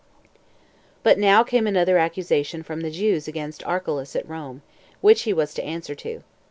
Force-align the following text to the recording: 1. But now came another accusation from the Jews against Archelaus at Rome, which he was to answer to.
1. 0.23 0.29
But 1.03 1.19
now 1.19 1.43
came 1.43 1.67
another 1.67 1.99
accusation 1.99 2.63
from 2.63 2.81
the 2.81 2.89
Jews 2.89 3.27
against 3.27 3.63
Archelaus 3.67 4.15
at 4.15 4.27
Rome, 4.27 4.63
which 4.99 5.21
he 5.29 5.31
was 5.31 5.53
to 5.53 5.63
answer 5.63 5.93
to. 5.93 6.23